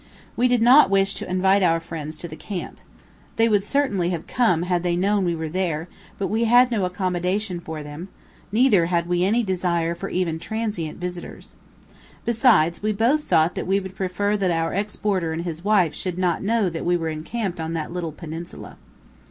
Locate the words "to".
1.13-1.29, 2.17-2.27